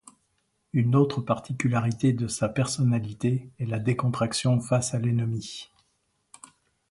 [0.73, 5.69] Une autre particularité de sa personnalité est la décontraction face à l'ennemi.